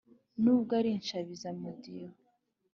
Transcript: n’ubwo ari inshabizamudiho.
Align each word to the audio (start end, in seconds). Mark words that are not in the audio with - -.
n’ubwo 0.43 0.71
ari 0.79 0.89
inshabizamudiho. 0.97 2.09